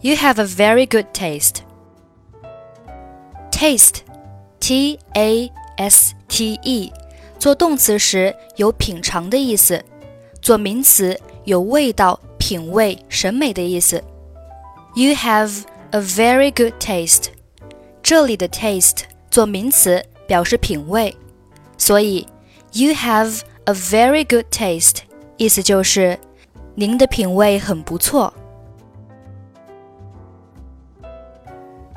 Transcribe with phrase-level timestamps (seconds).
[0.02, 1.62] You have a very good taste.
[3.50, 4.02] Taste,
[4.60, 6.91] T A S T E，
[7.37, 9.79] 做动词时有品尝的意思；
[10.41, 14.03] 做名词有味道、品味、审美的意思。
[14.95, 17.25] You have a very good taste。
[18.01, 21.15] 这里的 taste 做名词表示品味，
[21.77, 22.27] 所以
[22.71, 24.99] You have a very good taste，
[25.37, 26.19] 意思就是
[26.75, 28.33] 您的品味很不错。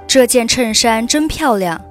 [0.06, 1.84] 这件衬衫真漂亮。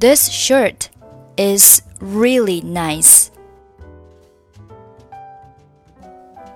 [0.00, 0.88] This shirt
[1.36, 3.28] is really nice.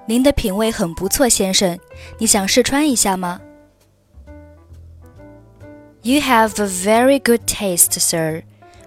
[0.06, 1.78] 您的品味很不错，先生。
[2.18, 3.40] 你想试穿一下吗？
[6.02, 8.42] You have a very good taste, sir.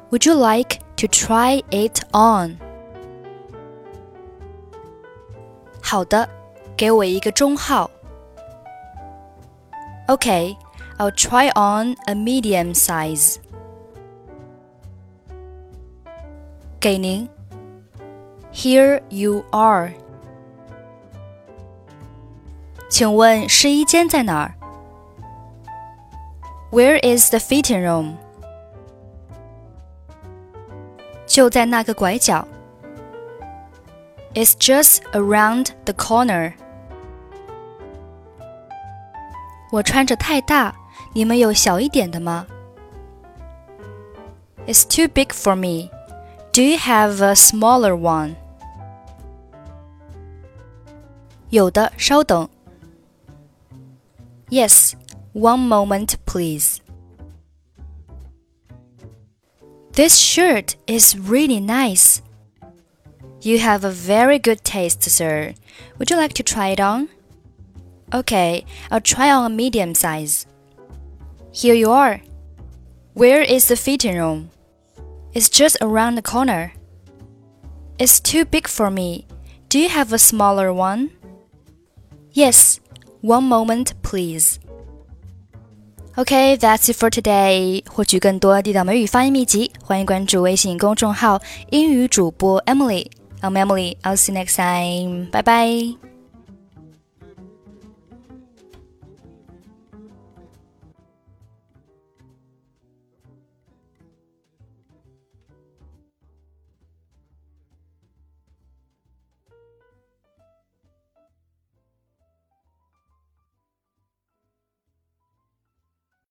[0.09, 2.57] Would you like to try it on?
[5.81, 6.27] 好的，
[6.75, 7.89] 给我一个中号。
[10.07, 10.57] Okay,
[10.97, 13.38] I'll try on a medium size.
[16.79, 17.27] 给您。
[18.53, 19.93] Here you are。
[22.89, 24.53] 请问试衣间在哪儿？
[26.71, 28.16] Where is the fitting room？
[31.25, 32.47] 就在那个拐角。
[34.35, 36.53] It's just around the corner。
[39.71, 40.75] 我穿着太大，
[41.13, 42.45] 你们有小一点的吗？
[44.67, 45.89] It's too big for me。
[46.57, 48.35] do you have a smaller one?
[51.50, 52.50] 有的，稍等。
[54.50, 54.94] Yes,
[55.34, 56.79] one moment, please.
[59.94, 62.22] This shirt is really nice.
[63.41, 65.53] You have a very good taste, sir.
[66.00, 67.09] Would you like to try it on?
[68.11, 70.45] Okay, I'll try on a medium size.
[71.51, 72.22] Here you are.
[73.13, 74.50] Where is the fitting room?
[75.38, 76.73] It's just around the corner.
[77.97, 79.25] It's too big for me.
[79.69, 81.09] Do you have a smaller one?
[82.31, 82.79] Yes.
[83.22, 84.59] One moment, please.
[86.16, 87.84] Okay, that's it for today.
[87.88, 91.41] 获取更多地道美语发音秘籍，欢迎关注微信公众号“
[91.72, 93.97] 英语主播 Emily”。I'm Emily.
[94.03, 95.31] I'll see you next time.
[95.31, 95.97] Bye bye.